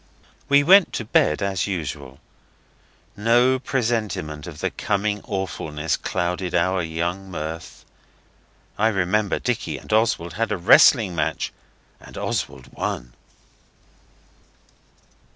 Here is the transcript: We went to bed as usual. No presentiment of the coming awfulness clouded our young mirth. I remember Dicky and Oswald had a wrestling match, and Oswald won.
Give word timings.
We 0.49 0.63
went 0.63 0.93
to 0.93 1.05
bed 1.05 1.43
as 1.43 1.67
usual. 1.67 2.19
No 3.15 3.59
presentiment 3.59 4.47
of 4.47 4.59
the 4.59 4.71
coming 4.71 5.21
awfulness 5.25 5.95
clouded 5.95 6.55
our 6.55 6.81
young 6.81 7.29
mirth. 7.29 7.85
I 8.79 8.87
remember 8.87 9.37
Dicky 9.37 9.77
and 9.77 9.93
Oswald 9.93 10.33
had 10.33 10.51
a 10.51 10.57
wrestling 10.57 11.13
match, 11.15 11.53
and 11.99 12.17
Oswald 12.17 12.73
won. 12.73 13.13